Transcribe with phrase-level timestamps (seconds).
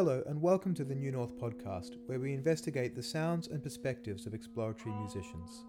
[0.00, 4.24] Hello, and welcome to the New North podcast, where we investigate the sounds and perspectives
[4.24, 5.66] of exploratory musicians.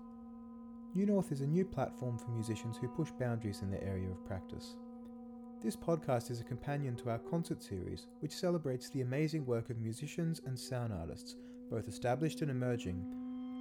[0.96, 4.26] New North is a new platform for musicians who push boundaries in their area of
[4.26, 4.78] practice.
[5.62, 9.82] This podcast is a companion to our concert series, which celebrates the amazing work of
[9.82, 11.36] musicians and sound artists,
[11.70, 13.04] both established and emerging,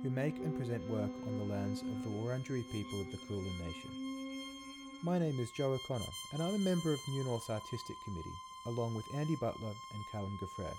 [0.05, 3.43] who make and present work on the lands of the Wurundjeri people of the Kulin
[3.59, 3.91] Nation.
[5.03, 8.95] My name is Joe O'Connor, and I'm a member of New North's Artistic Committee along
[8.95, 10.75] with Andy Butler and Callum G'Froerer.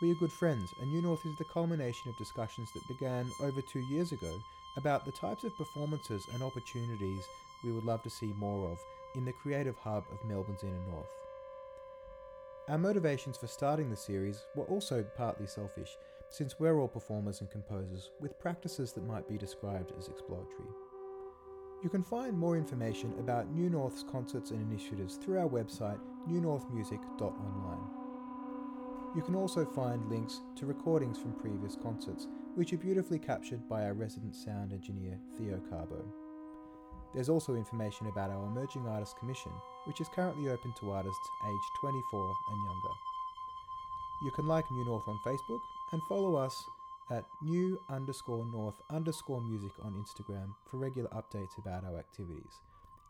[0.00, 3.60] We are good friends, and New North is the culmination of discussions that began over
[3.60, 4.34] two years ago
[4.76, 7.22] about the types of performances and opportunities
[7.62, 8.78] we would love to see more of
[9.14, 11.06] in the creative hub of Melbourne's inner north.
[12.68, 15.96] Our motivations for starting the series were also partly selfish,
[16.30, 20.70] since we're all performers and composers with practices that might be described as exploratory.
[21.82, 28.02] You can find more information about New North's concerts and initiatives through our website newnorthmusic.online.
[29.14, 33.84] You can also find links to recordings from previous concerts, which are beautifully captured by
[33.84, 36.04] our resident sound engineer Theo Carbo.
[37.14, 39.52] There's also information about our Emerging Artists Commission,
[39.84, 42.94] which is currently open to artists aged 24 and younger.
[44.22, 45.60] You can like New North on Facebook
[45.92, 46.64] and follow us
[47.10, 52.60] at new underscore north underscore music on Instagram for regular updates about our activities,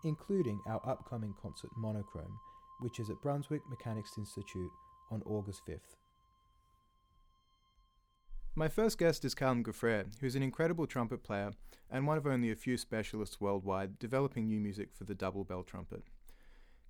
[0.03, 2.41] including our upcoming concert Monochrome,
[2.83, 4.71] which is at Brunswick Mechanics Institute
[5.11, 5.97] on August 5th.
[8.55, 11.53] My first guest is Callum G'Froerer, who's an incredible trumpet player
[11.91, 15.63] and one of only a few specialists worldwide developing new music for the double bell
[15.63, 16.03] trumpet.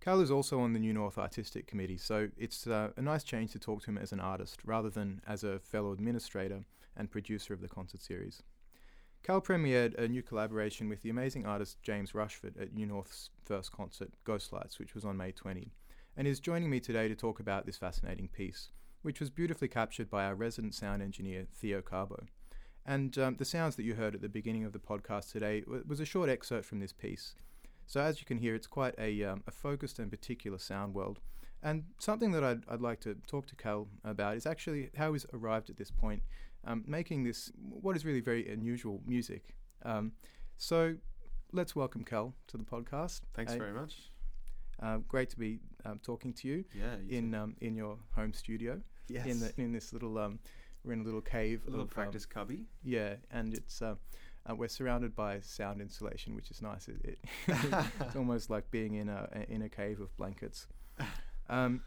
[0.00, 3.53] Cal is also on the New North Artistic Committee, so it's uh, a nice change
[3.53, 6.64] to talk to him as an artist rather than as a fellow administrator
[6.97, 8.42] and producer of the concert series.
[9.22, 13.70] Cal premiered a new collaboration with the amazing artist James Rushford at New North's first
[13.70, 15.70] concert, Ghostlights, which was on May 20,
[16.16, 18.68] and is joining me today to talk about this fascinating piece,
[19.02, 22.26] which was beautifully captured by our resident sound engineer, Theo Carbo.
[22.84, 25.84] And um, the sounds that you heard at the beginning of the podcast today w-
[25.86, 27.34] was a short excerpt from this piece.
[27.86, 31.20] So as you can hear, it's quite a, um, a focused and particular sound world.
[31.62, 35.26] And something that I'd, I'd like to talk to Cal about is actually how he's
[35.32, 36.22] arrived at this point,
[36.64, 39.54] um, making this what is really very unusual music.
[39.84, 40.12] Um,
[40.56, 40.96] so
[41.52, 43.20] let's welcome Cal to the podcast.
[43.34, 44.11] Thanks very much.
[44.82, 46.65] Uh, great to be um, talking to you.
[46.75, 48.81] Yeah, you in um, in your home studio.
[49.09, 49.26] Yes.
[49.26, 50.38] In the in this little um,
[50.84, 51.62] we're in a little cave.
[51.66, 52.65] a little of, um, practice cubby.
[52.82, 53.94] Yeah, and it's uh,
[54.48, 56.88] uh, we're surrounded by sound insulation, which is nice.
[56.88, 57.19] It, it
[58.00, 60.66] it's almost like being in a in a cave of blankets.
[61.48, 61.82] Um,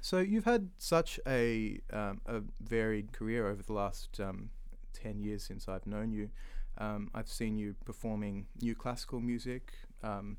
[0.00, 4.50] so you've had such a um, a varied career over the last um,
[4.92, 6.30] ten years since I've known you.
[6.78, 10.38] Um, I've seen you performing new classical music, um,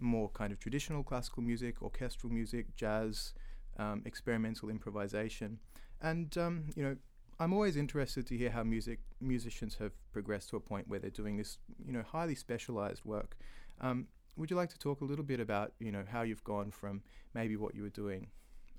[0.00, 3.32] more kind of traditional classical music, orchestral music, jazz,
[3.78, 5.58] um, experimental improvisation,
[6.00, 6.96] and um, you know
[7.38, 11.10] I'm always interested to hear how music musicians have progressed to a point where they're
[11.10, 13.36] doing this, you know, highly specialized work.
[13.80, 14.06] Um,
[14.36, 17.02] would you like to talk a little bit about, you know, how you've gone from
[17.34, 18.28] maybe what you were doing,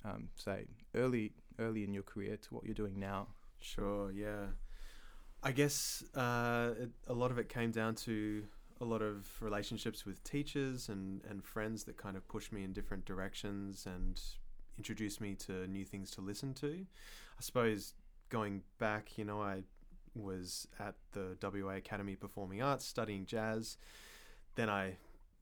[0.03, 3.27] um, say, early early in your career to what you're doing now?
[3.59, 4.11] Sure.
[4.11, 4.47] Yeah.
[5.43, 8.43] I guess uh, it, a lot of it came down to
[8.79, 12.73] a lot of relationships with teachers and, and friends that kind of pushed me in
[12.73, 14.21] different directions and
[14.77, 16.85] introduced me to new things to listen to.
[17.37, 17.93] I suppose
[18.29, 19.63] going back, you know, I
[20.15, 23.77] was at the WA Academy Performing Arts studying jazz.
[24.55, 24.97] Then I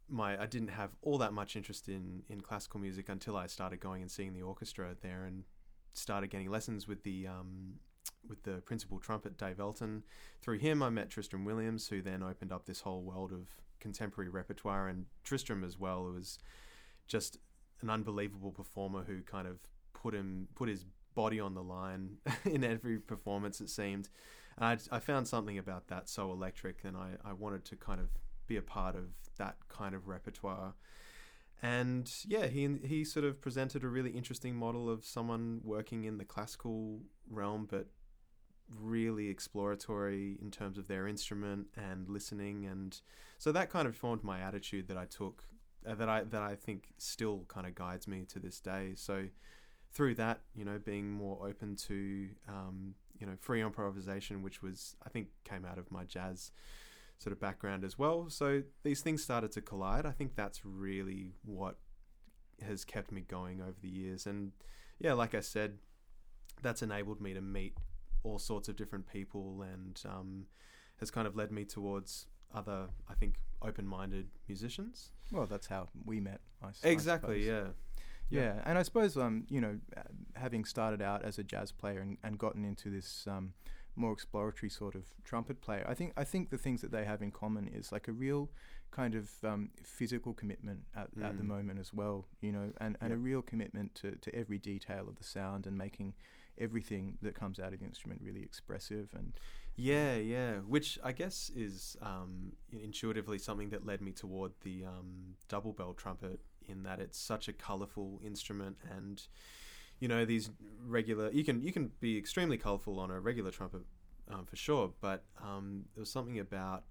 [0.08, 3.80] my I didn't have all that much interest in in classical music until I started
[3.80, 5.44] going and seeing the orchestra there and
[5.94, 7.76] started getting lessons with the um,
[8.30, 10.04] with the principal trumpet Dave Elton.
[10.42, 13.48] Through him, I met Tristram Williams, who then opened up this whole world of
[13.80, 14.88] contemporary repertoire.
[14.88, 16.40] And Tristram as well was
[17.08, 17.38] just
[17.82, 19.58] an unbelievable performer who kind of
[19.94, 24.10] put him put his body on the line in every performance, it seemed.
[24.58, 28.00] And I, I found something about that so electric, and I, I wanted to kind
[28.00, 28.08] of
[28.48, 29.06] be a part of
[29.38, 30.74] that kind of repertoire.
[31.62, 36.18] And yeah, he he sort of presented a really interesting model of someone working in
[36.18, 37.00] the classical
[37.30, 37.88] realm, but
[38.82, 43.00] really exploratory in terms of their instrument and listening, and
[43.38, 45.44] so that kind of formed my attitude that I took,
[45.88, 48.94] uh, that I that I think still kind of guides me to this day.
[48.96, 49.28] So
[49.94, 54.96] through that, you know, being more open to um, you know free improvisation, which was
[55.06, 56.52] I think came out of my jazz
[57.18, 58.30] sort of background as well.
[58.30, 60.06] So these things started to collide.
[60.06, 61.78] I think that's really what
[62.62, 64.26] has kept me going over the years.
[64.26, 64.52] And
[65.00, 65.78] yeah, like I said,
[66.62, 67.78] that's enabled me to meet
[68.26, 70.46] all sorts of different people and um,
[71.00, 75.12] has kind of led me towards other, I think, open-minded musicians.
[75.32, 76.42] Well, that's how we met.
[76.62, 76.92] I, suppose.
[76.92, 77.50] exactly.
[77.50, 77.64] I yeah.
[78.32, 78.42] yeah.
[78.42, 79.78] Yeah, and I suppose um, you know,
[80.34, 83.54] having started out as a jazz player and, and gotten into this um,
[83.96, 85.86] more exploratory sort of trumpet player.
[85.88, 88.50] I think I think the things that they have in common is like a real
[88.90, 91.24] kind of um, physical commitment at, mm.
[91.24, 91.48] at the mm.
[91.48, 93.12] moment as well, you know, and, and yep.
[93.12, 96.14] a real commitment to, to every detail of the sound and making
[96.60, 99.34] everything that comes out of the instrument really expressive and
[99.76, 105.36] yeah yeah which i guess is um, intuitively something that led me toward the um,
[105.50, 109.28] double bell trumpet in that it's such a colorful instrument and
[110.00, 110.50] you know these
[110.86, 113.82] regular you can you can be extremely colorful on a regular trumpet
[114.32, 116.84] um, for sure but um, there was something about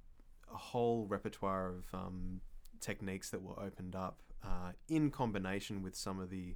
[0.53, 2.41] a whole repertoire of um,
[2.81, 6.55] techniques that were opened up uh, in combination with some of the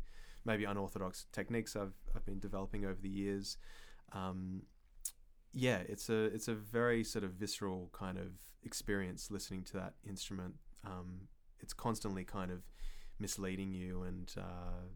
[0.49, 3.57] maybe unorthodox techniques I've, I've been developing over the years
[4.13, 4.63] um,
[5.53, 8.33] yeah it's a it's a very sort of visceral kind of
[8.65, 10.55] experience listening to that instrument
[10.85, 11.29] um,
[11.61, 12.63] it's constantly kind of
[13.21, 14.89] misleading you and uh,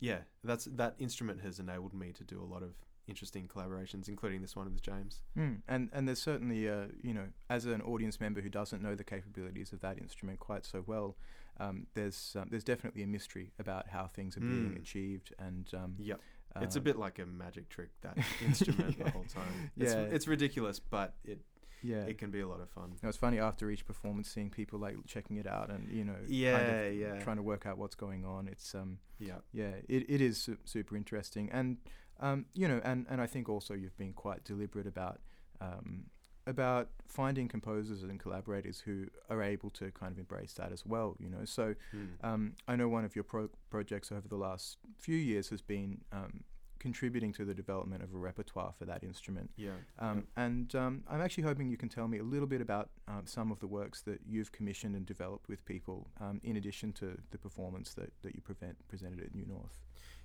[0.00, 2.74] yeah, that's that instrument has enabled me to do a lot of
[3.06, 5.22] interesting collaborations, including this one with James.
[5.36, 5.62] Mm.
[5.66, 9.04] And and there's certainly, uh, you know, as an audience member who doesn't know the
[9.04, 11.16] capabilities of that instrument quite so well,
[11.60, 14.78] um, there's um, there's definitely a mystery about how things are being mm.
[14.78, 15.34] achieved.
[15.38, 16.20] And um, yep.
[16.56, 19.04] Uh, it's a bit like a magic trick that instrument yeah.
[19.04, 19.70] the whole time.
[19.76, 21.40] It's, yeah, it's ridiculous, but it
[21.82, 22.92] yeah, it can be a lot of fun.
[23.00, 26.16] It was funny after each performance, seeing people like checking it out and you know,
[26.26, 28.48] yeah, kind of yeah, trying to work out what's going on.
[28.48, 31.76] It's um, yeah, yeah, it, it is su- super interesting, and
[32.20, 35.20] um, you know, and and I think also you've been quite deliberate about
[35.60, 36.04] um,
[36.48, 41.16] about finding composers and collaborators who are able to kind of embrace that as well.
[41.18, 42.08] You know, so mm.
[42.22, 46.00] um, I know one of your pro- projects over the last few years has been
[46.12, 46.44] um,
[46.78, 49.50] contributing to the development of a repertoire for that instrument.
[49.56, 49.70] Yeah.
[49.98, 50.44] Um, yeah.
[50.44, 53.52] And um, I'm actually hoping you can tell me a little bit about um, some
[53.52, 57.38] of the works that you've commissioned and developed with people, um, in addition to the
[57.38, 59.78] performance that, that you prevent, presented at New North.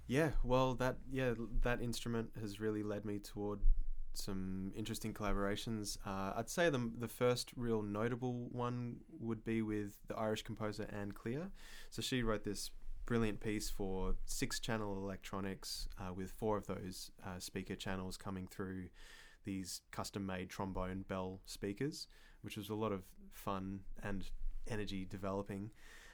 [0.08, 3.60] Yeah, well, that yeah that instrument has really led me toward
[4.14, 5.98] some interesting collaborations.
[6.06, 10.88] Uh, I'd say the the first real notable one would be with the Irish composer
[10.92, 11.52] Ann Cleare.
[11.90, 12.72] So she wrote this
[13.06, 18.48] brilliant piece for six channel electronics uh, with four of those uh, speaker channels coming
[18.48, 18.86] through
[19.44, 22.08] these custom made trombone bell speakers,
[22.42, 24.30] which was a lot of fun and
[24.68, 25.72] energy developing.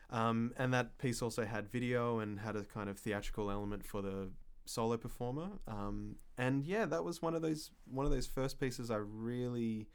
[0.10, 4.02] Um, and that piece also had video and had a kind of theatrical element for
[4.02, 4.30] the
[4.70, 5.50] solo performer.
[5.68, 9.88] Um, and yeah, that was one of those one of those first pieces I really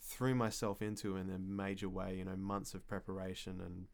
[0.00, 2.16] threw myself into in a major way.
[2.16, 3.86] You know, months of preparation and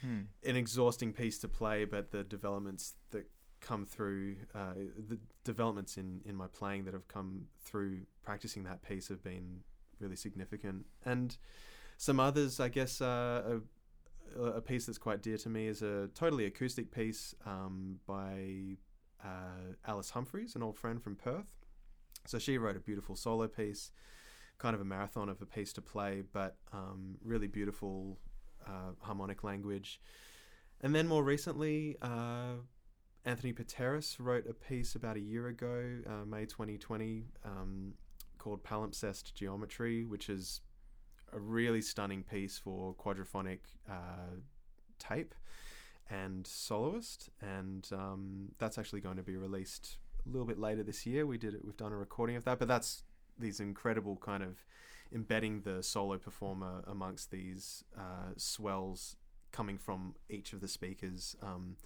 [0.00, 0.48] hmm.
[0.48, 3.26] an exhausting piece to play, but the developments that
[3.60, 4.72] come through, uh,
[5.08, 9.60] the developments in, in my playing that have come through practicing that piece have been
[10.00, 10.86] really significant.
[11.04, 11.36] And
[11.98, 13.60] some others, I guess, uh,
[14.34, 18.78] a, a, piece that's quite dear to me is a totally acoustic piece um, by
[19.24, 21.52] uh, Alice Humphreys, an old friend from Perth.
[22.26, 23.92] So she wrote a beautiful solo piece,
[24.58, 28.18] kind of a marathon of a piece to play, but um, really beautiful
[28.66, 30.00] uh, harmonic language.
[30.82, 32.54] And then more recently, uh,
[33.24, 37.94] Anthony Pateras wrote a piece about a year ago, uh, May 2020, um,
[38.38, 40.60] called Palimpsest Geometry, which is
[41.32, 44.36] a really stunning piece for quadraphonic uh,
[44.98, 45.34] tape
[46.10, 47.30] and soloist.
[47.40, 51.26] And um, that's actually going to be released a little bit later this year.
[51.26, 51.64] We did it.
[51.64, 53.04] We've done a recording of that, but that's
[53.38, 54.64] these incredible kind of
[55.12, 59.16] embedding the solo performer amongst these uh, swells
[59.50, 61.36] coming from each of the speakers.
[61.42, 61.76] Um,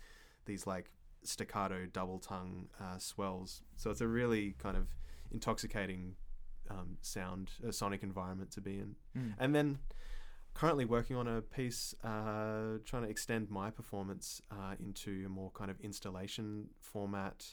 [0.47, 0.91] these like
[1.23, 3.63] staccato double tongue uh, swells.
[3.77, 4.89] So it's a really kind of
[5.33, 6.17] intoxicating
[6.71, 8.97] um, sound, a sonic environment to be in.
[9.17, 9.35] Mm.
[9.39, 9.79] And then
[10.55, 15.51] currently working on a piece uh, trying to extend my performance uh, into a more
[15.51, 17.45] kind of installation format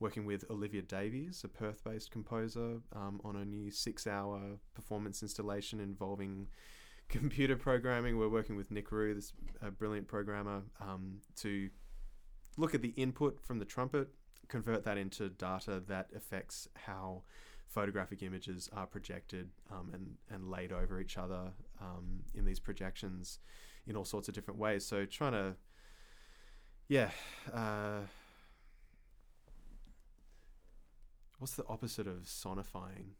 [0.00, 5.22] working with Olivia Davies, a Perth based composer, um, on a new six hour performance
[5.22, 6.48] installation involving
[7.08, 8.18] computer programming.
[8.18, 9.32] We're working with Nick Rue, this
[9.64, 11.70] uh, brilliant programmer, um, to
[12.58, 14.08] look at the input from the trumpet,
[14.48, 17.22] convert that into data that affects how
[17.68, 23.38] photographic images are projected um, and, and laid over each other um, in these projections
[23.86, 24.86] in all sorts of different ways.
[24.86, 25.56] So trying to,
[26.88, 27.10] yeah,
[27.52, 28.00] uh,
[31.38, 33.16] what's the opposite of sonifying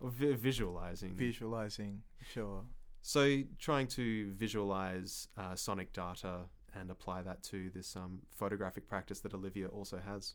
[0.00, 1.14] or vi- visualizing?
[1.14, 2.62] Visualizing, sure.
[3.02, 6.42] So trying to visualize uh, sonic data
[6.78, 10.34] and apply that to this um, photographic practice that Olivia also has.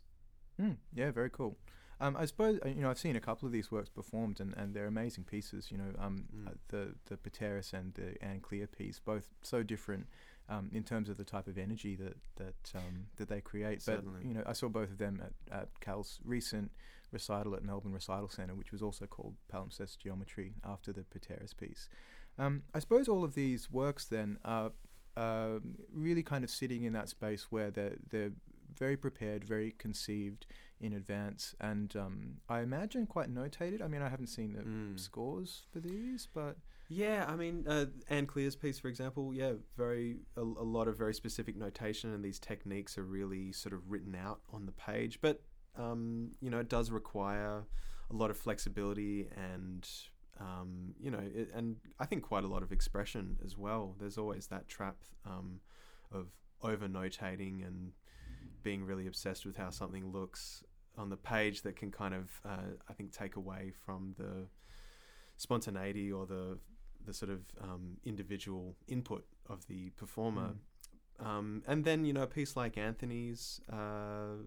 [0.61, 1.57] Mm, yeah, very cool.
[1.99, 4.53] Um, I suppose uh, you know I've seen a couple of these works performed, and,
[4.57, 5.71] and they're amazing pieces.
[5.71, 6.47] You know, um, Mm.
[6.47, 10.07] uh, the the Pateras and the Ann Cleare piece, both so different
[10.49, 13.81] um, in terms of the type of energy that that um, that they create.
[13.81, 14.19] Certainly.
[14.21, 16.71] But you know, I saw both of them at, at Cal's recent
[17.11, 21.87] recital at Melbourne Recital Centre, which was also called Palimpsest Geometry after the Pateras piece.
[22.37, 24.71] Um, I suppose all of these works then are
[25.17, 28.33] um really kind of sitting in that space where they're they're
[28.77, 30.45] very prepared, very conceived
[30.79, 33.81] in advance, and um, I imagine quite notated.
[33.81, 34.99] I mean, I haven't seen the Mm.
[34.99, 40.19] scores for these, but Yeah, I mean, uh, Ann Cleare's piece, for example, yeah, very
[40.37, 44.13] a, a lot of very specific notation, and these techniques are really sort of written
[44.15, 45.19] out on the page.
[45.19, 45.41] But
[45.75, 47.63] um, you know, it does require
[48.11, 49.89] a lot of flexibility and
[50.39, 53.95] um, you know, it, and I think quite a lot of expression as well.
[53.99, 55.61] There's always that trap um,
[56.11, 56.27] of
[56.61, 57.93] over notating and
[58.65, 60.63] being really obsessed with how something looks
[60.97, 64.47] on the page that can kind of, uh, I think, take away from the
[65.37, 66.57] spontaneity or the
[67.05, 70.55] the sort of um, individual input of the performer.
[71.19, 74.41] Um, and then you know a piece like Anthony's, uh,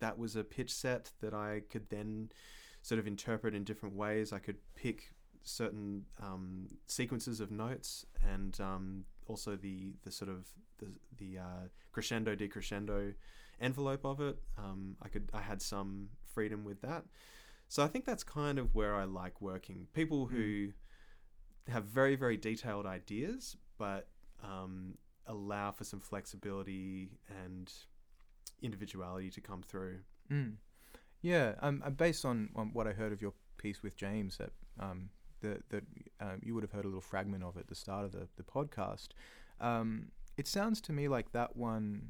[0.00, 2.30] that was a pitch set that I could then
[2.80, 4.32] sort of interpret in different ways.
[4.32, 10.48] I could pick certain um, sequences of notes and um, also the the sort of
[10.78, 10.86] the
[11.18, 13.14] the uh, crescendo decrescendo
[13.60, 14.38] envelope of it.
[14.56, 17.04] Um, I could I had some freedom with that.
[17.68, 19.86] So I think that's kind of where I like working.
[19.92, 20.68] People who
[21.68, 24.08] have very very detailed ideas, but
[24.42, 24.96] um,
[25.26, 27.10] allow for some flexibility
[27.44, 27.72] and
[28.62, 29.98] individuality to come through.
[30.30, 30.54] Mm.
[31.20, 34.52] Yeah, um, uh, based on, on what I heard of your piece with James, that
[34.78, 35.10] um,
[35.40, 35.84] that that
[36.20, 38.42] um, you would have heard a little fragment of at the start of the the
[38.42, 39.08] podcast.
[39.60, 42.08] Um, it sounds to me like that one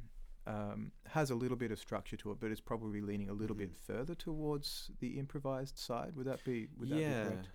[0.49, 3.55] um, has a little bit of structure to it, but it's probably leaning a little
[3.55, 3.59] Mhm.
[3.59, 6.17] bit further towards the improvised side.
[6.17, 6.69] Would that be?
[6.78, 7.49] Would that yeah, be?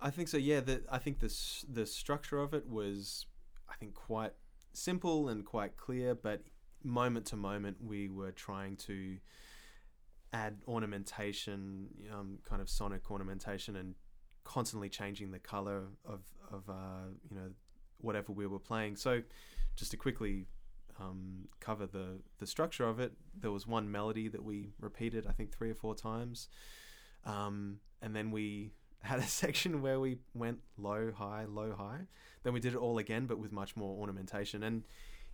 [0.00, 0.36] I think so.
[0.36, 3.26] Yeah, the, I think the the structure of it was,
[3.68, 4.34] I think, quite
[4.72, 6.14] simple and quite clear.
[6.14, 6.44] But
[6.84, 9.18] moment to moment, we were trying to
[10.32, 13.94] add ornamentation, um, kind of sonic ornamentation, and
[14.44, 17.50] constantly changing the color of of uh, you know
[17.98, 18.94] whatever we were playing.
[18.96, 19.22] So,
[19.74, 20.46] just to quickly
[21.00, 25.32] um, cover the the structure of it, there was one melody that we repeated, I
[25.32, 26.48] think, three or four times,
[27.24, 32.00] um, and then we had a section where we went low, high, low, high.
[32.42, 34.62] Then we did it all again, but with much more ornamentation.
[34.62, 34.84] And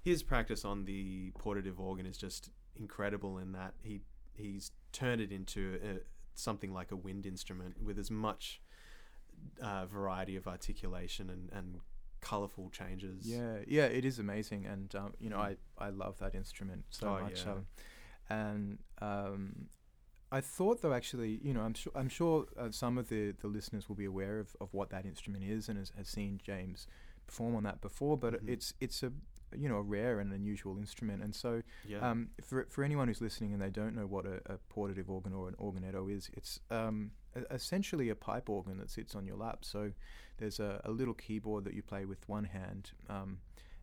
[0.03, 4.01] his practice on the portative organ is just incredible in that he
[4.35, 5.99] he's turned it into a,
[6.35, 8.61] something like a wind instrument with as much
[9.63, 11.81] uh, variety of articulation and, and
[12.23, 13.27] colorful changes.
[13.27, 15.57] Yeah, yeah, it is amazing, and um, you know, Mm.
[15.79, 17.45] I I love that instrument so Oh, much.
[17.45, 17.53] yeah.
[17.53, 17.67] Um,
[18.31, 19.69] and um,
[20.31, 23.49] I thought though, actually, you know, I'm sure I'm sure uh, some of the the
[23.49, 26.87] listeners will be aware of, of what that instrument is and has, has seen James
[27.27, 28.17] perform on that before.
[28.17, 28.49] But Mhm.
[28.49, 29.13] it's it's a
[29.57, 32.11] you know a rare and unusual instrument, and so Yeah.
[32.11, 35.33] um, for for anyone who's listening and they don't know what a, a portative organ
[35.33, 37.11] or an organetto is, it's um,
[37.51, 39.65] essentially a pipe organ that sits on your lap.
[39.65, 39.93] So
[40.39, 43.39] there's a, a little keyboard that you play with one hand, um,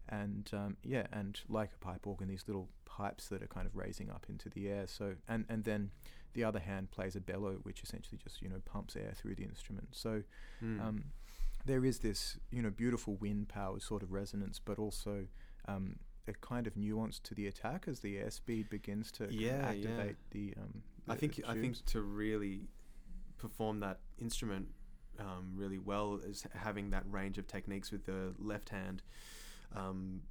[0.07, 3.75] and um, yeah, and like a pipe organ, these little pipes that are kind of
[3.75, 4.87] raising up into the air.
[4.87, 5.91] So and and then
[6.33, 9.43] the other hand plays a bellow, which essentially just you know pumps air through the
[9.43, 9.89] instrument.
[9.91, 10.23] So
[10.63, 10.81] Mm.
[10.81, 11.03] um,
[11.65, 15.25] there is this you know beautiful wind power sort of resonance, but also
[15.75, 15.95] um,
[16.27, 19.67] a kind of nuance to the attack as the airspeed begins to Yeah, yeah.
[19.69, 20.53] activate the.
[20.57, 22.67] Um, I the think I think to really
[23.37, 24.67] perform that instrument
[25.19, 29.01] um, really well is having that range of techniques with the left hand,
[29.75, 30.21] um,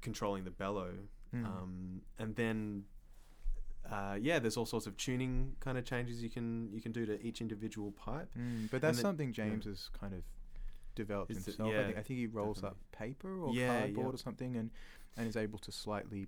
[0.00, 0.92] controlling the bellow,
[1.34, 1.44] Mm.
[1.46, 2.84] um, and then
[3.88, 7.06] uh, yeah, there's all sorts of tuning kind of changes you can you can do
[7.06, 8.28] to each individual pipe.
[8.36, 9.34] Mm, but that's then- something yeah.
[9.44, 10.22] James has kind of
[10.94, 11.68] developed it- himself.
[11.68, 14.14] I, yeah, think, I think he rolls up paper or Yeah, cardboard yeah.
[14.14, 14.70] or something, and
[15.16, 16.26] and is able to slightly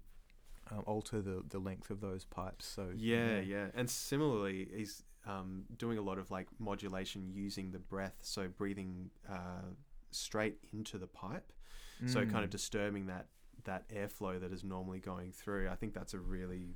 [0.70, 2.66] um, alter the the length of those pipes.
[2.66, 7.78] So Yeah, yeah, and similarly, he's um, doing a lot of like modulation using the
[7.78, 9.70] breath, so breathing uh,
[10.10, 11.52] straight into the pipe.
[12.06, 12.50] so kind of Mm.
[12.50, 13.26] disturbing that
[13.64, 15.68] that airflow that is normally going through.
[15.68, 16.74] I think that's a really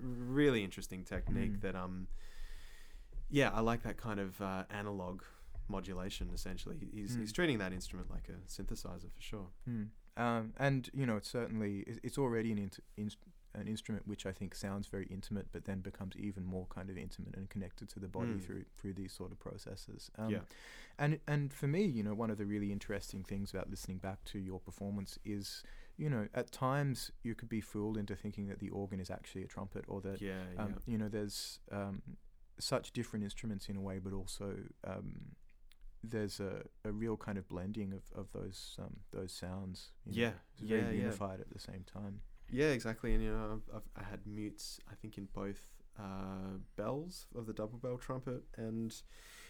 [0.00, 1.60] really interesting technique Mm.
[1.60, 2.08] that um
[3.28, 5.22] yeah, I like that kind of uh, analog
[5.68, 6.76] modulation essentially.
[6.92, 7.34] He's he's Mm.
[7.34, 9.48] treating that instrument like a synthesizer for sure.
[9.68, 9.88] Mm.
[10.16, 13.18] Um, and you know, it's certainly it's- already an int- inst-
[13.54, 16.98] an instrument which I think sounds very intimate, but then becomes even more kind of
[16.98, 18.42] intimate and connected to the body Mm.
[18.42, 20.10] through through these sort of processes.
[20.16, 20.40] Um, yeah.
[20.98, 24.24] and and for me, you know, one of the really interesting things about listening back
[24.26, 25.62] to your performance is,
[25.96, 29.42] you know, at times you could be fooled into thinking that the organ is actually
[29.44, 30.44] a trumpet, or that Yeah.
[30.54, 30.62] Yeah.
[30.62, 32.02] um, you know, there's um,
[32.58, 35.34] such different instruments in a way, but also um,
[36.10, 39.90] there's a, a real kind of blending of, of those um, those sounds.
[40.04, 41.02] you know, Yeah, it's very yeah, yeah.
[41.04, 42.20] unified at the same time.
[42.50, 43.14] Yeah, exactly.
[43.14, 44.80] And you know, I've, I've I had mutes.
[44.90, 45.60] I think in both
[45.98, 48.94] uh, bells of the double bell trumpet, and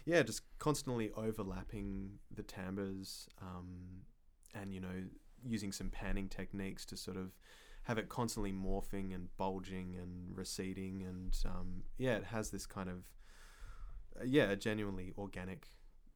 [0.05, 4.01] yeah, just constantly overlapping the timbres, um,
[4.53, 5.03] and you know,
[5.45, 7.31] using some panning techniques to sort of
[7.83, 12.89] have it constantly morphing and bulging and receding, and um, yeah, it has this kind
[12.89, 12.97] of
[14.19, 15.67] uh, yeah, a genuinely organic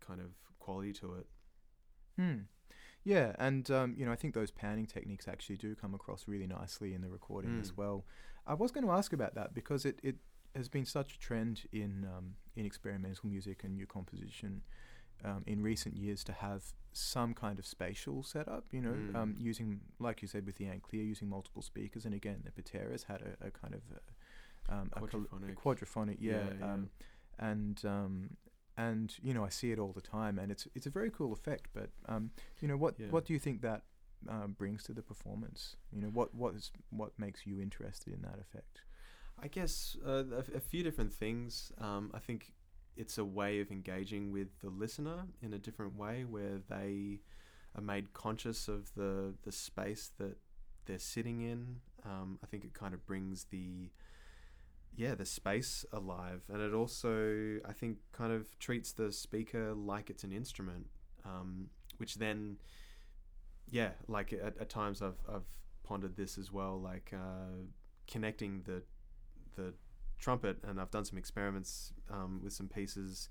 [0.06, 0.28] kind of
[0.60, 1.28] quality to it.
[2.18, 2.38] Hmm.
[3.04, 6.46] Yeah, and um, you know, I think those panning techniques actually do come across really
[6.48, 7.78] nicely in the recording as Mm.
[7.78, 8.06] well.
[8.46, 10.18] I was going to ask about that because it, it
[10.56, 14.62] has been such a trend in um, in experimental music and new composition
[15.24, 18.66] um, in recent years to have some kind of spatial setup.
[18.72, 19.16] You know, Mm.
[19.16, 22.52] um, using like you said with the Ann Cleare, using multiple speakers, and again, the
[22.52, 25.56] Pateras had a, a kind of a, um, a Quadraphonic.
[25.56, 26.74] quadraphonic, yeah, Yeah, yeah.
[26.74, 26.90] Um,
[27.40, 28.30] and um,
[28.90, 31.34] and you know I see it all the time, and it's it's a very cool
[31.34, 31.66] effect.
[31.74, 33.08] But um, you know what Yeah.
[33.10, 33.82] what do you think that
[34.30, 35.76] um, brings to the performance?
[35.96, 38.82] You know what what is what makes you interested in that effect?
[39.44, 40.24] I guess uh,
[40.56, 41.72] a, few different things.
[41.80, 42.54] Um, I think
[42.96, 47.22] it's a way of engaging with the listener in a different way, where they
[47.76, 50.38] are made conscious of the the space that
[50.86, 51.78] they're sitting in.
[52.06, 53.90] Um, I think it kind of brings the
[54.96, 60.10] yeah the space alive, and it also I think kind of treats the speaker like
[60.10, 60.88] it's an instrument,
[61.26, 62.58] um, which then
[63.70, 65.48] yeah like at, at times I've I've
[65.84, 67.64] pondered this as well, like uh,
[68.08, 68.84] connecting the
[69.56, 69.74] the
[70.20, 73.30] trumpet, and I've done some experiments um, with some pieces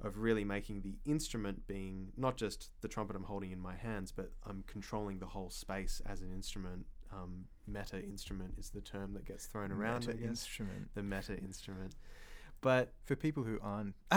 [0.00, 4.12] of really making the instrument being not just the trumpet I'm holding in my hands,
[4.12, 6.86] but I'm controlling the whole space as an instrument.
[7.12, 10.06] Um, meta instrument is the term that gets thrown around.
[10.06, 11.94] Meta instrument The meta instrument,
[12.60, 13.94] but for people who aren't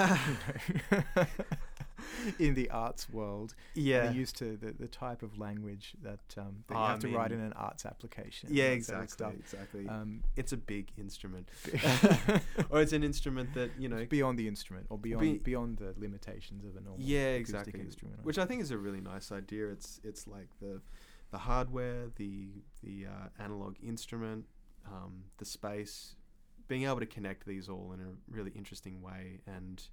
[2.40, 3.56] in the arts world.
[3.76, 7.00] yeah, They're used to the, the type of language that um, that you I have
[7.00, 8.50] to write in an arts application.
[8.52, 9.88] yeah, that sort of exactly, exactly.
[9.88, 11.50] Um, it's a big instrument,
[12.70, 15.94] or it's an instrument that you know beyond the instrument or beyond Be- beyond the
[15.98, 17.80] limitations of a normal Yeah, exactly.
[17.80, 18.24] instrument.
[18.24, 19.68] which I think is a really nice idea.
[19.70, 20.82] It's it's like the
[21.32, 24.46] the hardware, the the uh, analog instrument,
[24.86, 26.16] um, the space,
[26.68, 29.84] being able to connect these all in a really interesting way, and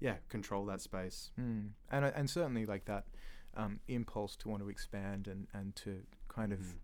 [0.00, 1.30] yeah, control that space.
[1.38, 1.70] Mm.
[1.90, 3.06] And and certainly like that
[3.56, 6.74] um, impulse to want to expand and, and to kind of Mhm.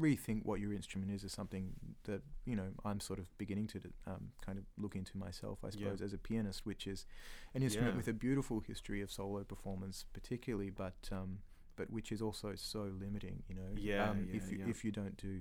[0.00, 3.80] rethink what your instrument is is something that you know I'm sort of beginning to
[4.06, 5.72] um, kind of look into myself, I Yeah.
[5.72, 7.06] suppose, as a pianist, which is
[7.54, 7.98] an instrument Yeah.
[7.98, 11.40] with a beautiful history of solo performance, particularly, but um,
[11.76, 13.42] but which is also so limiting.
[13.48, 14.68] You know, Yeah, um, yeah, if you yeah.
[14.70, 15.40] if you don't do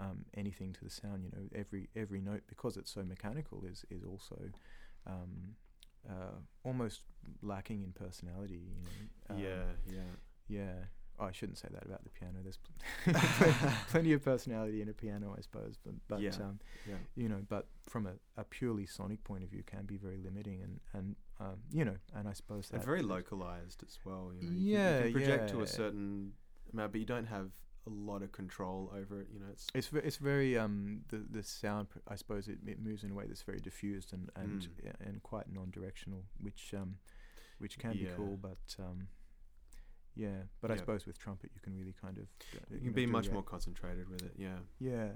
[0.00, 3.84] um, anything to the sound, you know, every every note because it's so mechanical is
[3.90, 4.36] is also
[5.06, 5.54] um,
[6.08, 7.02] uh, almost
[7.42, 8.62] lacking in personality.
[8.74, 9.64] You know, um, yeah,
[9.94, 10.00] yeah.
[10.48, 10.72] yeah.
[11.20, 12.38] Oh, I shouldn't say that about the piano.
[12.42, 13.14] There's pl-
[13.90, 15.76] plenty of personality in a piano, I suppose.
[15.84, 16.30] But, but Yeah.
[16.40, 16.94] um, Yeah.
[17.14, 20.62] you know, but from a, a purely sonic point of view, can be very limiting,
[20.62, 24.24] and and um, you know, and I suppose that And very localized as well.
[24.34, 26.32] You know, you can- Yeah, you can project to a certain
[26.72, 27.50] amount, but you don't have
[27.86, 29.28] a lot of control over it.
[29.32, 30.76] You know, it's It's it's very um
[31.12, 34.24] the the sound I suppose it, it moves in a way that's very diffused and
[34.42, 35.06] and Mm.
[35.06, 36.90] and quite non-directional, which um
[37.62, 38.04] which can Yeah.
[38.10, 39.08] be cool, but um
[40.14, 43.06] yeah, but I suppose with trumpet you can really kind of you know, can be
[43.06, 43.32] much that.
[43.34, 44.34] more concentrated with it.
[44.36, 44.58] Yeah.
[44.78, 45.10] Yeah.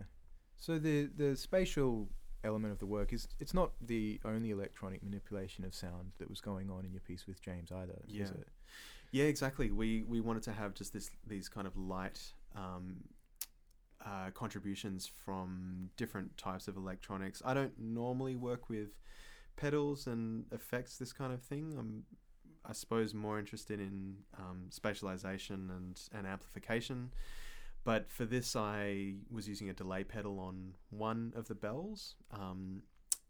[0.57, 2.09] So the the spatial
[2.47, 6.41] element of the work is it's not the only electronic manipulation of sound that was
[6.41, 7.99] going on in your piece with James either.
[8.09, 8.25] is Yeah.
[8.43, 8.49] it?
[9.13, 9.71] Yeah, exactly.
[9.71, 12.21] We we wanted to have just this these kind of light
[12.55, 13.05] um,
[14.05, 17.43] uh, contributions from different types of electronics.
[17.45, 18.91] I don't normally work with
[19.57, 21.75] pedals and effects, this kind of thing.
[21.79, 22.05] I'm
[22.65, 27.11] I suppose more interested in um, spatialization and and amplification.
[27.87, 32.83] But for this, I was using a delay pedal on one of the bells, um,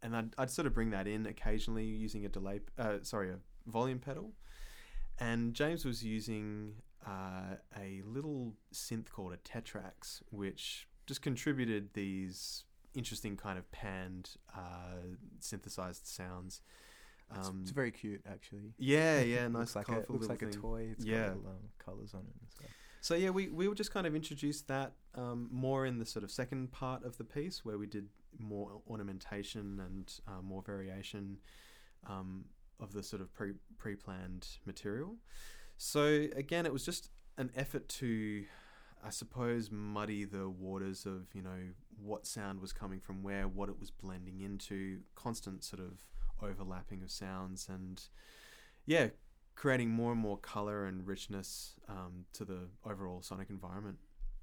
[0.02, 3.36] and I'd, I'd sort of bring that in occasionally using a delay, uh, sorry, a
[3.70, 4.32] volume pedal.
[5.18, 12.64] And James was using uh, a little synth called a Tetrax, which just contributed these
[12.94, 15.02] interesting kind of panned uh,
[15.38, 16.62] synthesized sounds.
[17.36, 18.72] It's, Um, it's very cute actually.
[18.78, 20.88] yeah, yeah, nice, looks like a, colorful looks like a toy.
[20.92, 21.26] It's Yeah.
[21.28, 22.70] got little um, colors on it and stuff.
[23.06, 26.24] So yeah, we we will just kind of introduce that um, more in the sort
[26.24, 31.38] of second part of the piece where we did more ornamentation and uh, more variation
[32.08, 32.46] um,
[32.80, 35.14] of the sort of pre pre planned material.
[35.76, 38.44] So again, it was just an effort to,
[39.04, 41.60] I suppose, muddy the waters of you know
[42.02, 45.92] what sound was coming from where, what it was blending into, constant sort of
[46.42, 48.02] overlapping of sounds, and
[48.84, 49.10] yeah,
[49.56, 53.98] creating more and more color and richness um, to the overall sonic environment.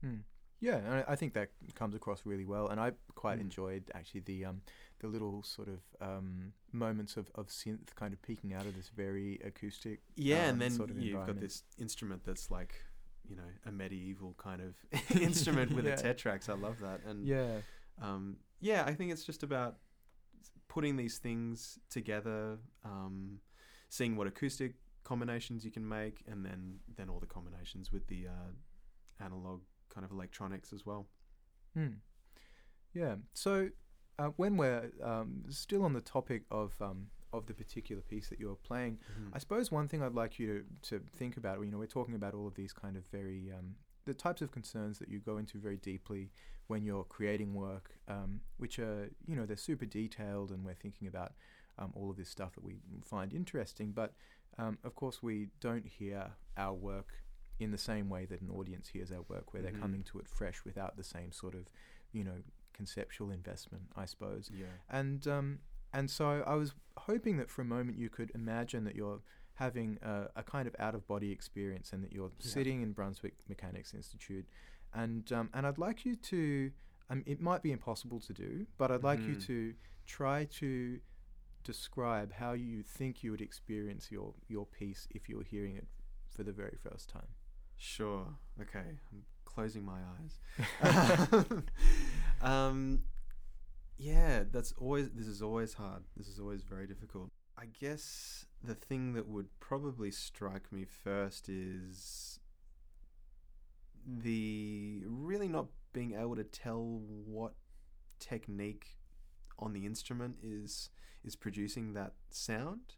[0.06, 0.22] Mm.
[0.60, 3.42] Yeah, and I- think that comes across really well, and I quite Mm.
[3.42, 4.62] enjoyed actually the um,
[5.00, 8.88] the little sort of um, moments of, of synth kind of peeking out of this
[8.90, 10.00] very acoustic.
[10.16, 12.74] Yeah, um, and then sort of you've got this instrument that's like,
[13.28, 14.74] you know, a medieval kind of
[15.22, 15.94] instrument with Yeah.
[15.96, 16.48] a tetrax.
[16.50, 17.02] I love that.
[17.06, 17.58] And Yeah,
[18.02, 19.78] um, yeah, I think it's just about
[20.70, 23.40] putting these things together, um,
[23.90, 28.28] seeing what acoustic combinations you can make, and then then all the combinations with the
[28.28, 29.62] uh, analog
[29.94, 31.08] kind of electronics as well.
[31.74, 31.96] Hmm.
[32.94, 33.16] Yeah.
[33.34, 33.70] So
[34.20, 38.40] uh, when we're um, still on the topic of um, of the particular piece that
[38.40, 39.00] you're playing,
[39.34, 42.14] I suppose one thing I'd like you to, to think about, you know, we're talking
[42.16, 43.74] about all of these kind of very, um,
[44.06, 46.30] the types of concerns that you go into very deeply
[46.68, 51.08] when you're creating work, um, which are, you know, they're super detailed and we're thinking
[51.08, 51.34] about
[51.80, 53.92] um, all of this stuff that we find interesting.
[53.92, 54.14] But
[54.58, 57.10] um, of course, we don't hear our work
[57.60, 59.66] in the same way that an audience hears our work, where Mhm.
[59.72, 61.68] they're coming to it fresh without the same sort of,
[62.12, 62.42] you know,
[62.74, 64.50] conceptual investment, I suppose.
[64.54, 64.66] yeah.
[64.90, 65.60] And um,
[65.94, 69.22] and so I was hoping that for a moment you could imagine that you're
[69.56, 72.52] having a, a kind of out of body experience and that you're Yeah.
[72.52, 74.48] sitting in Brunswick Mechanics Institute,
[74.94, 76.72] and um, and I'd like you to.
[77.10, 79.46] Um, it might be impossible to do, but I'd like you Mhm.
[79.46, 81.00] to try to
[81.64, 85.88] describe how you think you would experience your your piece if you were hearing it
[86.30, 87.28] for the very first time.
[87.78, 88.26] Sure.
[88.62, 88.98] Okay.
[89.12, 91.62] I'm closing my eyes.
[92.42, 93.04] um,
[93.98, 95.10] yeah, that's always.
[95.12, 96.04] This is always hard.
[96.18, 97.30] This is always very difficult.
[97.58, 102.40] I guess the thing that would probably strike me first is
[104.06, 107.54] the really not being able to tell what
[108.20, 108.98] technique
[109.60, 110.90] on the instrument is
[111.24, 112.96] is producing that sound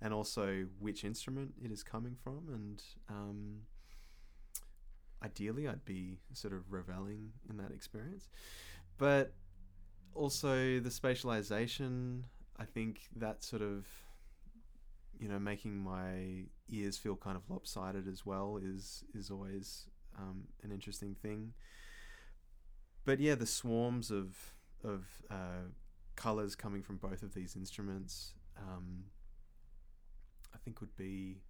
[0.00, 3.60] and also which instrument it is coming from and um,
[5.22, 8.28] ideally I'd be sort of reveling in that experience.
[8.98, 9.32] But
[10.14, 12.22] also the spatialization,
[12.58, 13.86] I think that sort of
[15.18, 19.86] you know making my ears feel kind of lopsided as well is is always
[20.18, 21.52] um, an interesting thing.
[23.04, 24.36] But yeah, the swarms of
[24.82, 25.68] of uh,
[26.16, 29.04] colors coming from both of these instruments, um,
[30.54, 31.42] I think would be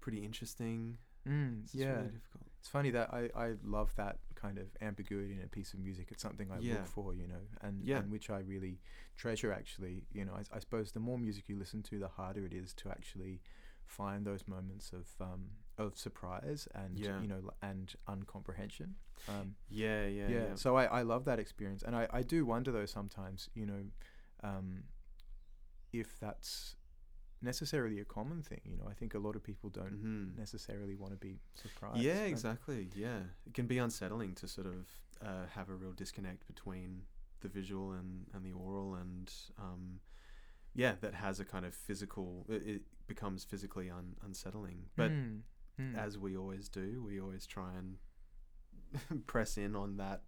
[0.00, 0.98] pretty interesting.
[1.28, 2.44] Mm, It's yeah, really difficult.
[2.60, 6.08] it's funny that I, I love that kind of ambiguity in a piece of music.
[6.10, 6.74] It's something I Yeah.
[6.74, 7.98] look for, you know, and, Yeah.
[7.98, 8.78] and which I really
[9.16, 9.52] treasure.
[9.52, 12.52] Actually, you know, I, I suppose the more music you listen to, the harder it
[12.52, 13.40] is to actually
[13.84, 15.46] find those moments of um,
[15.78, 17.20] of surprise and Yeah.
[17.20, 18.96] you know and uncomprehension.
[19.28, 20.54] Um, Yeah, yeah, yeah, yeah.
[20.54, 23.82] So I, I love that experience, and I, I do wonder though sometimes, you know,
[24.42, 24.84] um,
[25.92, 26.76] if that's
[27.42, 28.60] necessarily a common thing.
[28.64, 30.36] You know, I think a lot of people don't Mhm.
[30.38, 32.02] necessarily want to be surprised.
[32.04, 32.90] Yeah, exactly.
[32.94, 34.88] Yeah, it can be unsettling to sort of
[35.20, 37.02] uh, have a real disconnect between
[37.40, 40.00] the visual and, and the oral, and um,
[40.74, 42.46] yeah, that has a kind of physical.
[42.48, 44.86] It, it becomes physically un- unsettling.
[44.96, 45.40] But mm,
[45.80, 45.96] mm.
[45.96, 50.22] as we always do, we always try and press in on that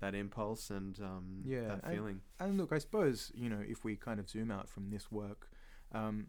[0.00, 2.20] that impulse and um, Yeah, that and- feeling.
[2.38, 5.48] And look, I suppose you know if we kind of zoom out from this work,
[5.92, 6.26] um,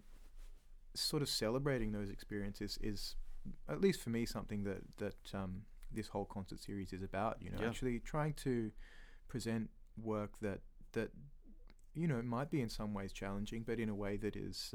[0.93, 3.15] sort of celebrating those experiences is,
[3.69, 7.37] at least for me, something that that um, this whole concert series is about.
[7.41, 7.67] You know, Yeah.
[7.67, 8.71] actually trying to
[9.27, 9.69] present
[10.01, 10.61] work that
[10.93, 11.11] that
[11.93, 14.73] you know might be in some ways challenging, but in a way that is.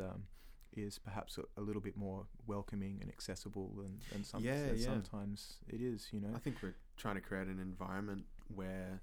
[0.74, 4.78] Is perhaps a, a little bit more welcoming and accessible than, than some, Yeah, than
[4.78, 4.86] yeah.
[4.86, 6.30] sometimes it is, you know.
[6.34, 9.02] I think we're trying to create an environment where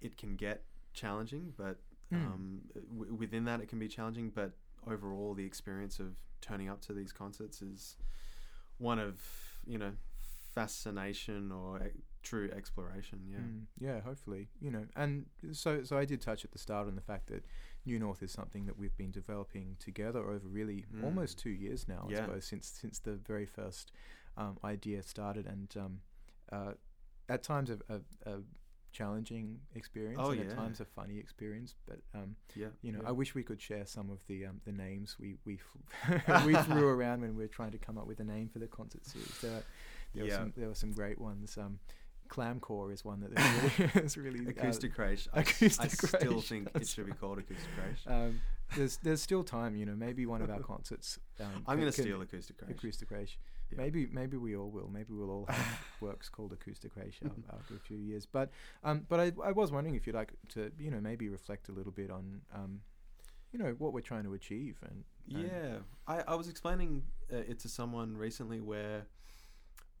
[0.00, 0.62] it can get
[0.94, 1.78] challenging, but
[2.12, 2.26] Mm.
[2.26, 2.60] um,
[2.96, 4.30] w- within that it can be challenging.
[4.30, 4.52] But
[4.86, 7.96] overall, the experience of turning up to these concerts is
[8.78, 9.20] one of
[9.66, 9.92] you know
[10.54, 11.90] fascination or e-
[12.22, 13.20] true exploration.
[13.28, 14.84] Yeah, Mm, yeah, hopefully, you know.
[14.94, 17.44] And so, so I did touch at the start on the fact that
[17.84, 21.04] New North is something that we've been developing together over really Mm.
[21.04, 22.06] almost two years now.
[22.08, 22.26] I Yeah.
[22.26, 23.92] suppose since since the very first
[24.36, 26.00] um, idea started, and um,
[26.50, 26.72] uh,
[27.28, 28.42] at times a, a, a
[28.92, 31.74] challenging experience, Oh, and at times a funny experience.
[31.86, 32.68] But um, yeah.
[32.82, 33.08] you know, yeah.
[33.08, 35.58] I wish we could share some of the um, the names we we
[36.46, 38.66] we threw around when we were trying to come up with a name for the
[38.68, 39.38] concert series.
[39.40, 39.62] There
[40.14, 40.30] There, Yeah.
[40.32, 41.56] were some, there were some great ones.
[42.32, 44.98] Clamcore is one that really, is really uh, Acoustic.
[44.98, 48.02] I, Acoustic I still think it should be called Acoustic Rage.
[48.06, 48.40] um,
[48.74, 49.94] there's there's still time, you know.
[49.94, 51.18] Maybe one of our concerts.
[51.38, 52.70] Um, I'm going to steal Acoustic Rage.
[52.70, 53.08] Acoustic.
[53.10, 53.76] Yeah.
[53.76, 54.88] Maybe maybe we all will.
[54.88, 57.20] Maybe we'll all have works called Acoustic Rage
[57.52, 58.24] after a few years.
[58.24, 58.50] But
[58.82, 61.72] um, but I I was wondering if you'd like to you know maybe reflect a
[61.72, 62.80] little bit on um,
[63.52, 67.36] you know what we're trying to achieve and, and Yeah, I, I was explaining uh,
[67.36, 69.06] it to someone recently where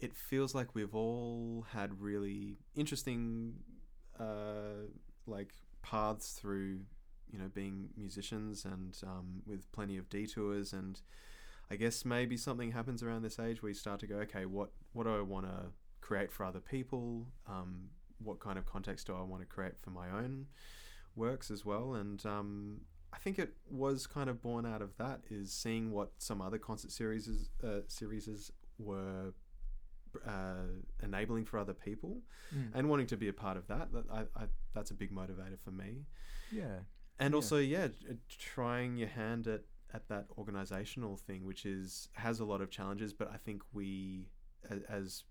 [0.02, 3.54] it feels like we've all had really interesting,
[4.18, 4.88] uh,
[5.26, 6.80] like paths through,
[7.30, 11.00] you know, being musicians and um, with plenty of detours and.
[11.70, 14.72] I guess maybe something happens around this age where you start to go, okay, what
[14.92, 15.70] what do I want to
[16.02, 17.26] create for other people?
[17.48, 17.88] Um,
[18.18, 20.46] what kind of context do I want to create for my own
[21.16, 21.94] works as well?
[21.94, 22.80] And um,
[23.12, 26.58] I think it was kind of born out of that is seeing what some other
[26.58, 29.32] concert series uh, series were
[30.26, 30.66] uh,
[31.02, 32.22] enabling for other people
[32.54, 32.70] Mm.
[32.74, 33.92] and wanting to be a part of that.
[33.92, 34.44] That I, I
[34.74, 36.06] that's a big motivator for me.
[36.50, 36.80] yeah
[37.18, 37.36] And Yeah.
[37.36, 37.88] also, yeah,
[38.54, 39.62] trying your hand at
[39.94, 44.28] at that organizational thing, which is has a lot of challenges, but I think we
[44.70, 45.24] a- as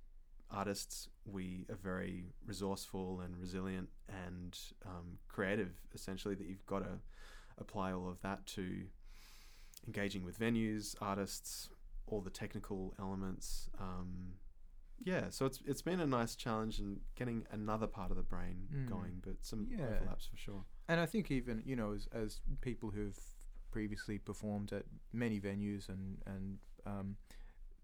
[0.50, 3.90] artists we are very resourceful and resilient
[4.26, 7.00] and um, creative essentially that you've got to
[7.58, 8.86] apply all of that to
[9.88, 11.70] engaging with venues artists
[12.08, 14.34] all the technical elements um,
[15.04, 18.68] yeah so it's it's been a nice challenge and getting another part of the brain
[18.74, 18.90] Mm.
[18.90, 19.86] going but some Yeah.
[19.86, 23.18] overlaps for sure And I think even you know as as people who've
[23.72, 24.84] previously performed at
[25.14, 27.16] many venues and and um,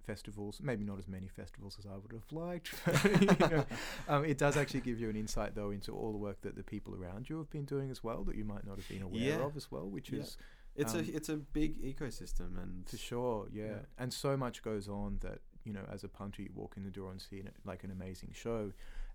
[0.06, 2.74] festivals, maybe not as many festivals as I would have liked.
[2.86, 3.66] but, you know,
[4.08, 6.64] um, it does actually give you an insight though into all the work that the
[6.64, 9.40] people around you have been doing as well that you might not have been aware
[9.40, 9.46] Yeah.
[9.46, 10.22] of as well, which Yeah.
[10.22, 10.38] is
[10.76, 13.66] It's Um, a it's a big ecosystem, and for sure, yeah.
[13.66, 13.80] Yeah.
[13.98, 16.90] And so much goes on that you know, as a punter, you walk in the
[17.00, 18.72] door and see an, like an amazing show,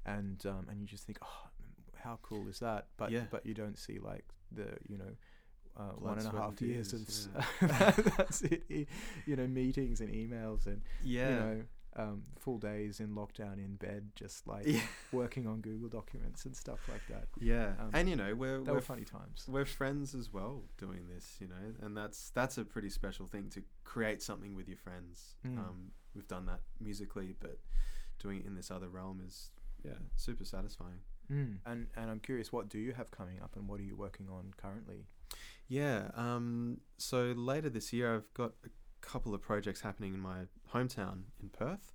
[0.07, 1.49] and um, and you just think, oh,
[2.05, 2.87] how cool is that?
[2.97, 3.25] But Yeah.
[3.31, 5.13] but you don't see like the you know.
[5.75, 7.29] Uh, one and a half years of s-
[8.19, 8.63] that's it
[9.25, 11.63] you know meetings and emails and yeah, you know
[11.97, 14.81] um, full days in lockdown in bed just like yeah,
[15.13, 17.73] working on google documents and stuff like that yeah.
[17.79, 21.07] Um, and you know we're they we're, were funny times we're friends as well doing
[21.13, 24.79] this, you know, and that's that's a pretty special thing to create something with your
[24.79, 25.35] friends.
[25.47, 25.59] Mm.
[25.59, 27.59] Um, we've done that musically, but
[28.19, 29.51] doing it in this other realm is
[29.85, 31.01] yeah super satisfying.
[31.31, 31.57] mm.
[31.67, 34.29] and and i'm curious what do you have coming up and what are you working
[34.31, 35.07] on currently
[35.69, 36.11] Yeah.
[36.15, 38.69] Um, so later this year, I've got a
[39.03, 41.93] couple of projects happening in my hometown in Perth,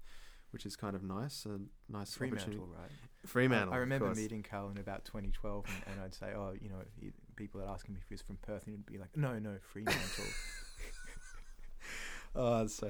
[0.51, 1.45] which is kind of nice.
[1.45, 1.59] A
[1.91, 2.91] nice fremantle right
[3.25, 3.73] Fremantle.
[3.73, 6.75] I, I remember meeting Cal in about 2012 and, and i'd say oh you know
[6.99, 9.39] he, people would ask him if he was from perth and he'd be like no
[9.39, 10.25] no fremantle
[12.35, 12.89] Oh, that's so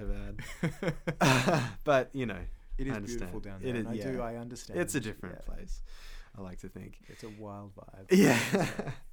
[0.59, 1.63] bad.
[1.85, 2.39] but you know,
[2.77, 5.39] it is beautiful down It there is- and i do i understand it's a different
[5.47, 5.53] yeah.
[5.55, 5.81] place.
[6.37, 6.99] I like to think.
[7.07, 8.39] it's a wild vibe Yeah.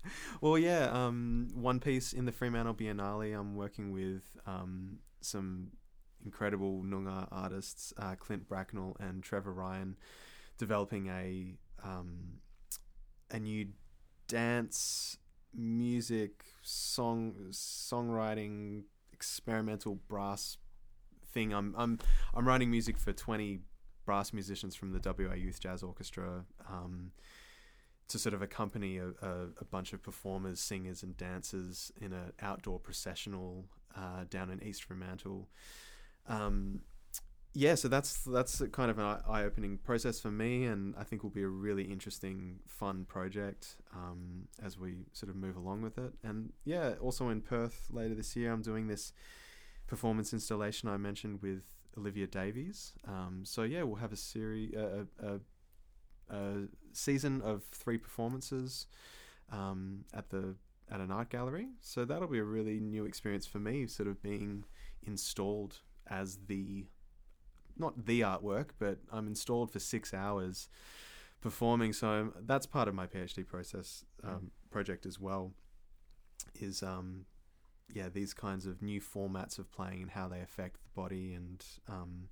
[0.40, 0.90] well, yeah.
[0.90, 5.68] Um, one piece in the Fremantle Biennale, I'm working with um, some
[6.24, 9.96] incredible Noongar artists, uh, Clint Bracknell and Trevor Ryan,
[10.58, 12.40] developing a um,
[13.30, 13.68] a new
[14.28, 15.18] dance,
[15.54, 18.82] music, song, songwriting,
[19.12, 20.58] experimental brass
[21.32, 21.52] thing.
[21.52, 21.98] I'm I'm
[22.34, 23.60] I'm writing music for 20
[24.04, 26.44] brass musicians from the WA Youth Jazz Orchestra.
[26.68, 27.12] Um,
[28.06, 32.32] to sort of accompany a, a, a bunch of performers, singers, and dancers in an
[32.42, 33.64] outdoor processional
[33.96, 35.48] uh, down in East Fremantle.
[36.28, 36.80] Um,
[37.56, 41.22] yeah, so that's that's kind of an eye opening process for me, and I think
[41.22, 45.96] will be a really interesting, fun project um, as we sort of move along with
[45.96, 46.12] it.
[46.24, 49.12] And yeah, also in Perth later this year, I'm doing this
[49.86, 51.62] performance installation I mentioned with
[51.98, 52.92] Olivia Davies.
[53.06, 55.40] Um, so yeah, we'll have a series, a, a,
[56.34, 58.86] a season of three performances
[59.52, 60.54] um, at the
[60.90, 61.68] at an art gallery.
[61.80, 64.64] So that'll be a really new experience for me, sort of being
[65.02, 66.86] installed as the
[67.76, 70.68] not the artwork, but I'm installed for six hours
[71.40, 71.92] performing.
[71.92, 75.52] So I'm, that's part of my PhD process um, project as well.
[76.60, 77.26] Is um,
[77.92, 81.64] yeah, these kinds of new formats of playing and how they affect the body and
[81.88, 82.28] um,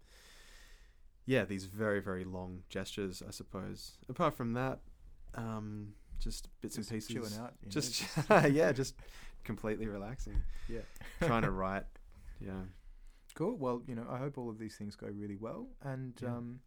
[1.27, 3.93] yeah, these very very long gestures, I suppose.
[4.09, 4.81] Apart from that,
[5.35, 8.05] um, just bits just and pieces, chilling out know, just
[8.51, 8.95] yeah, just
[9.45, 10.81] completely relaxing, yeah
[11.23, 11.85] trying to write.
[12.41, 12.63] Yeah,
[13.35, 13.57] Cool.
[13.57, 16.29] Well, you know, I hope all of these things go really well, and Yeah.
[16.31, 16.61] um,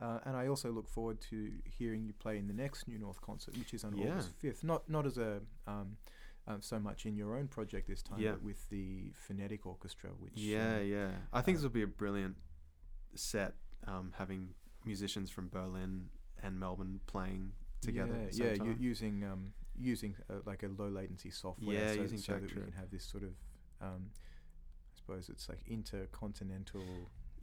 [0.00, 3.20] uh, and I also look forward to hearing you play in the next New North
[3.20, 4.12] concert, which is on Yeah.
[4.12, 4.64] August fifth.
[4.64, 5.98] Not not as a um,
[6.46, 8.32] um, so much in your own project this time, Yeah.
[8.32, 11.10] but with the Phonetic Orchestra, which yeah, um, yeah.
[11.32, 12.36] I think uh, this will be a brilliant
[13.14, 13.54] set.
[13.86, 14.50] um, having
[14.84, 16.10] musicians from Berlin
[16.42, 18.12] and Melbourne playing together.
[18.14, 21.74] Yeah, at the same yeah, using um, using uh, like a low latency software.
[21.74, 23.30] Yeah, so, using so that we can have this sort of,
[23.80, 26.82] um, I suppose it's like intercontinental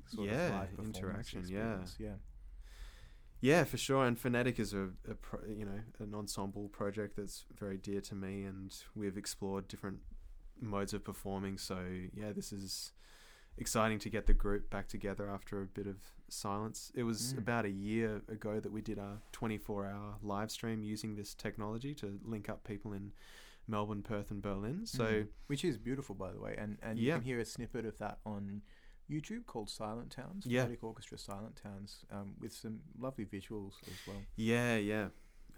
[0.08, 1.44] sort Yeah, of live performance interaction, yeah.
[1.80, 2.14] experience, yeah.
[3.42, 4.06] Yeah, for sure.
[4.06, 8.16] And Phonetic is a, a pro, you know an ensemble project that's very dear to
[8.16, 10.00] me, and we've explored different
[10.60, 11.58] modes of performing.
[11.58, 11.78] So
[12.16, 12.94] yeah, this is
[13.60, 15.98] exciting to get the group back together after a bit of
[16.30, 16.92] silence.
[16.96, 17.38] It was Mm.
[17.40, 22.20] about a year ago that we did our 24-hour live stream using this technology to
[22.24, 23.14] link up people in
[23.68, 24.86] Melbourne, Perth, and Berlin.
[24.86, 25.28] So Mhm.
[25.48, 28.20] which is beautiful, by the way, and and you can hear a snippet of that
[28.26, 28.62] on
[29.10, 30.64] YouTube called Silent Towns, Yeah.
[30.64, 34.18] Phonetic Orchestra Silent Towns, um, with some lovely visuals as well.
[34.36, 35.08] yeah, yeah.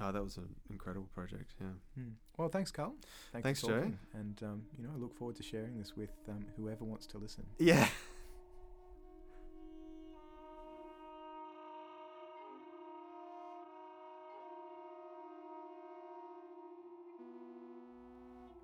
[0.02, 1.54] Oh, that was an incredible project.
[1.60, 1.68] Yeah.
[1.96, 2.10] Hmm.
[2.38, 2.96] Well, thanks, Carl.
[3.34, 3.92] Thanks, Thanks, for Joe.
[4.14, 7.18] And um, you know, I look forward to sharing this with um, whoever wants to
[7.18, 7.44] listen.
[7.58, 7.88] Yeah.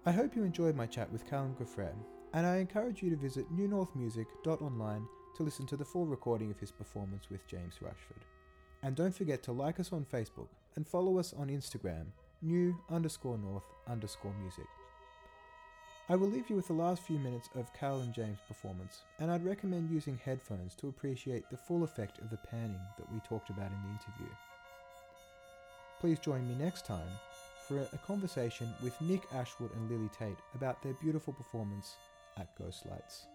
[0.05, 1.95] I hope you enjoyed my chat with Callum G'Froerer,
[2.35, 6.69] and I encourage you to visit newnorthmusic.online to listen to the full recording of his
[6.69, 8.25] performance with James Rushford.
[8.83, 12.07] And don't forget to like us on Facebook and follow us on Instagram,
[12.41, 14.65] new underscore north underscore music.
[16.09, 19.31] I will leave you with the last few minutes of Cal and James' performance, and
[19.31, 23.49] I'd recommend using headphones to appreciate the full effect of the panning that we talked
[23.49, 24.35] about in the interview.
[26.01, 27.07] Please join me next time
[27.65, 31.95] for a conversation with Nick Ashwood and Lily Tate about their beautiful performance
[32.37, 33.27] at Ghost Lights.